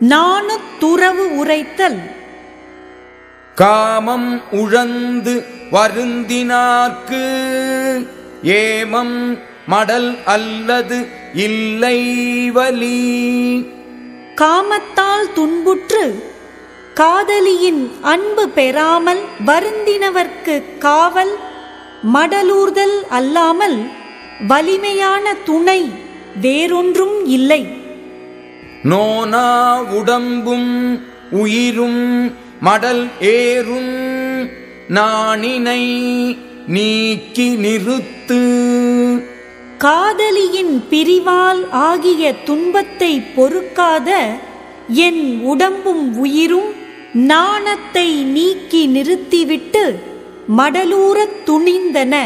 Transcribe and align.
நாணு 0.00 0.60
துறவு 0.78 1.36
உரைத்தல். 1.36 2.00
காமம் 3.54 4.42
உழந்து 4.50 5.44
வருந்தினார்க்கு 5.72 7.24
ஏமம் 8.42 9.38
மடல் 9.66 10.24
அல்லது 10.24 11.06
இல்லை 11.34 12.50
வலி. 12.50 13.00
காமத்தால் 14.34 15.32
துன்புற்று 15.34 16.32
காதலியின் 16.94 17.90
அன்பு 18.02 18.48
பெறாமல் 18.48 19.20
வருந்தினவர்க்கு 19.46 20.78
காவல் 20.78 21.36
மடலூர்தல் 22.14 23.02
அல்லாமல் 23.08 23.90
வலிமையான 24.46 25.34
துணை 25.34 25.90
வேறொன்றும் 26.40 27.26
இல்லை. 27.26 27.79
நோனா 28.82 29.82
உடம்பும் 29.82 31.00
உயிரும் 31.30 32.32
மடல் 32.60 33.08
ஏறும். 33.20 34.48
நாணினை 34.94 35.98
நீக்கி 36.66 37.50
நிறுத்து. 37.50 38.40
காதலியின் 39.78 40.84
பிரிவால் 40.90 41.70
ஆகிய 41.70 42.34
துன்பத்தை 42.34 43.20
பொறுக்காத 43.20 44.26
என் 44.88 45.40
உடம்பும் 45.42 46.18
உயிரும் 46.18 46.72
நாணத்தை 47.12 48.14
நீக்கி 48.14 48.86
நிறுத்திவிட்டு 48.86 50.02
மடலூரத் 50.58 51.42
துணிந்தன. 51.46 52.16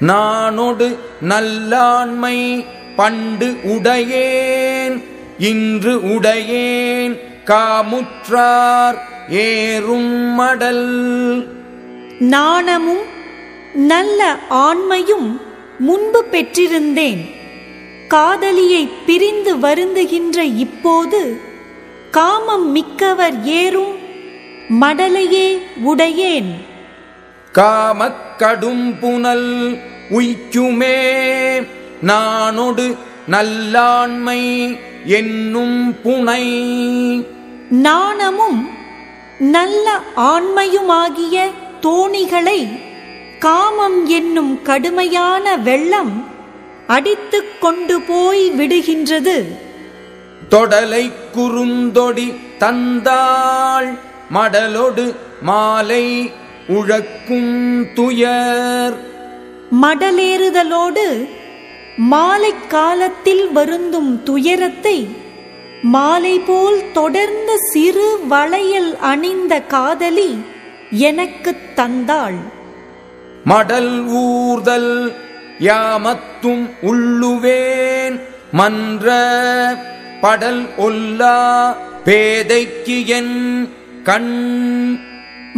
நானொடு 0.00 0.98
நல்லாண்மை 1.28 2.64
பண்டு 2.96 3.46
உடையேன் 3.46 4.53
இன்று 5.38 5.96
உடையேன் 5.96 7.18
காமுற்றார் 7.44 8.98
ஏறும் 9.28 10.34
மடல். 10.34 11.46
நாணமும் 12.18 13.02
நல்ல 13.74 14.36
ஆண்மையும் 14.50 15.40
முன்பு 15.78 16.24
பெற்றிருந்தேன். 16.30 17.30
காதலியை 18.08 18.88
பிரிந்து 19.06 19.58
வருந்துகின்ற 19.58 20.44
இப்போது 20.44 21.40
காமம் 22.10 22.70
மிக்கவர் 22.70 23.44
ஏறும் 23.44 23.94
மடலையே 24.80 25.58
உடையேன். 25.86 26.54
காமக் 27.52 28.38
கடும் 28.38 28.98
புனல் 28.98 29.78
உய்க்குமே. 30.10 31.22
நானொடு 32.02 32.96
நல்லாண்மை 33.30 34.76
என்னும் 35.04 35.96
புனை. 36.04 36.44
நாணமும் 37.68 38.68
நல்ல 39.38 40.00
ஆண்மையுமாகிய 40.16 41.50
தோணிகளை 41.82 42.80
காமம் 43.38 44.06
என்னும் 44.06 44.62
கடுமையான 44.62 45.56
வெள்ளம் 45.56 46.26
அடித்துக் 46.86 47.60
கொண்டு 47.60 48.00
போய் 48.00 48.50
விடுகின்றது. 48.50 49.44
தொடலை 50.50 51.12
குறுந்தொடி 51.32 52.34
தந்தாள் 52.58 53.98
மடலொடு 54.34 55.14
மாலை 55.42 56.32
உழக்கும் 56.68 57.92
துயர். 57.92 58.96
மடலேறுதலோடு 59.82 61.28
மாலைக் 61.96 62.70
காலத்தில் 62.70 63.52
வருந்தும் 63.52 64.22
துயரத்தை 64.22 65.08
மாலை 65.82 66.38
போல் 66.38 66.82
தொடர்ந்த 66.92 67.56
சிறு 67.72 68.18
வளையல் 68.28 68.98
அணிந்த 68.98 69.60
காதலி 69.60 70.38
எனக்குத் 70.90 71.76
தந்தாள். 71.76 72.34
மடல் 73.44 74.04
ஊர்தல் 74.06 75.12
யாமத்தும் 75.58 76.70
உள்ளுவேன் 76.82 78.20
மன்ற 78.52 79.12
படல் 80.20 80.74
ஒல்லா 80.76 81.76
பேதைக்கு 82.04 83.06
என் 83.06 83.68
கண். 84.02 84.98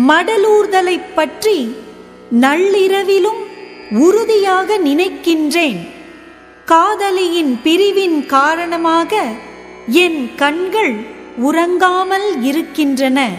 மடலூர்தலைப் 0.08 1.14
பற்றி 1.14 1.76
நள்ளிரவிலும் 2.41 3.44
உறுதியாக 3.91 4.78
நினைக்கின்றேன். 4.78 5.94
காதலியின் 6.66 7.60
பிரிவின் 7.62 8.27
காரணமாக 8.27 9.25
என் 9.87 10.34
கண்கள் 10.37 10.94
உறங்காமல் 11.43 12.43
இருக்கின்றன. 12.43 13.31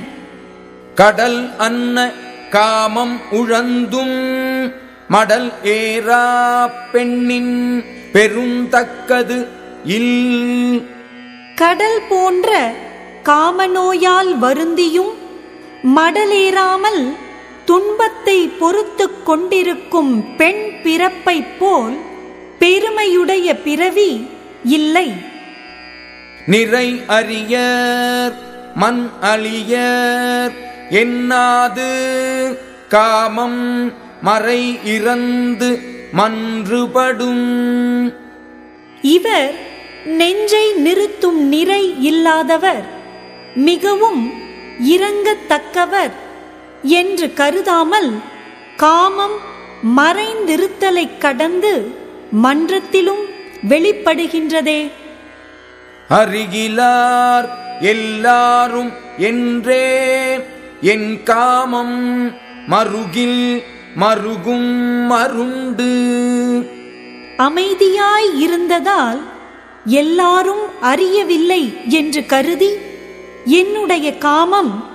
கடல் 0.96 1.58
அன்ன 1.58 2.12
காமம் 2.50 3.20
உழந்தும் 3.32 4.18
மடல் 5.08 5.52
ஏறா 5.64 6.72
பெண்ணின் 6.92 7.84
பெருந்தக்கது 8.14 9.48
இல். 9.86 10.88
கடல் 11.56 12.02
போன்ற 12.10 12.74
காமநோயால் 13.24 14.38
வருந்தியும் 14.38 15.14
மடலேறாமல் 15.96 17.16
துன்பத்தை 17.66 18.48
பொறுத்துக் 18.48 19.26
கொண்டிருக்கும் 19.26 20.36
பெண் 20.36 20.72
பிறப்பைப் 20.84 21.60
போல் 21.60 22.07
பெருமையுடைய 22.60 23.56
பிறவி 23.56 24.28
இல்லை. 24.64 25.12
நிறை 26.46 27.02
அறியர் 27.08 28.36
மண் 28.76 29.10
அழியர் 29.22 30.52
என்னாது 30.90 31.90
காமம் 32.88 33.94
மறை 34.22 34.80
இறந்து 34.84 35.80
மன்றுபடும். 36.18 38.14
இவர் 39.02 39.54
நெஞ்சை 40.06 40.72
நிறுத்தும் 40.72 41.48
நிறை 41.48 42.04
இல்லாதவர் 42.04 42.86
மிகவும் 43.56 44.34
இரங்கத்தக்கவர் 44.90 46.12
என்று 46.82 47.34
கருதாமல் 47.34 48.20
காமம் 48.76 49.38
மறைந்திருத்தலைக் 49.98 51.18
கடந்து 51.18 52.06
மன்றத்திலும் 52.32 53.24
வெளிப்படுகின்றதே. 53.70 54.92
அருகிலார் 56.10 57.50
எல்லாரும் 57.82 58.92
என்றே 59.18 60.40
என் 60.82 61.24
காமம் 61.24 62.34
மருகில் 62.70 63.64
மருகும் 64.00 64.70
மருண்டு. 65.10 65.92
அமைதியாய் 67.38 68.40
இருந்ததால் 68.40 69.22
எல்லாரும் 69.86 70.82
அறியவில்லை 70.82 71.78
என்று 71.88 72.26
கருதி 72.26 72.72
என்னுடைய 73.46 74.18
காமம் 74.18 74.90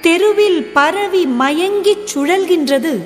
தெருவில் 0.00 0.64
பரவி 0.64 1.26
மயங்கிச் 1.26 2.06
சுழல்கின்றது. 2.14 2.98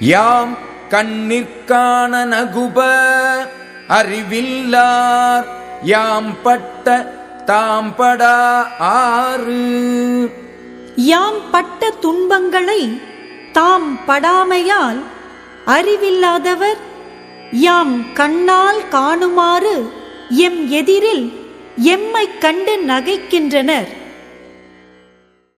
யாம் 0.00 0.58
கண்ணிற்கான 0.90 2.12
நகுப 2.24 2.78
அறிவில்லார். 3.88 5.46
யாம் 5.82 6.42
பட்ட 6.42 7.12
தாம்படா 7.46 8.66
ஆறு. 8.78 10.30
யாம் 10.96 11.50
பட்ட 11.50 11.90
துன்பங்களை 11.90 13.00
தாம் 13.52 13.98
படாமையால் 14.06 15.00
அறிவில்லாதவர் 15.66 16.80
யாம் 17.52 18.12
கண்ணால் 18.12 18.82
காணுமாறு 18.90 19.90
எம் 20.28 20.68
எதிரில் 20.68 21.32
எம்மைக் 21.84 22.38
கண்டு 22.40 22.84
நகைக்கின்றனர். 22.86 23.88